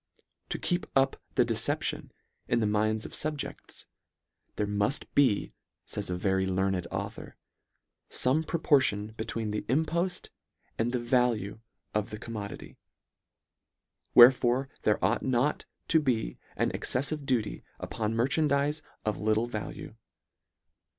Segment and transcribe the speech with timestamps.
[0.49, 2.11] To keep up the decep tion
[2.47, 3.85] in the minds of fubjecls"
[4.55, 5.53] there mull be,"
[5.85, 7.35] fays a very learned author
[8.09, 10.31] d" fome proportion between the import
[10.79, 11.59] and the value
[11.93, 12.79] of the commodity;
[14.15, 19.93] wherefore there ought not to be an exceffive duty upon merchan dizes of little value.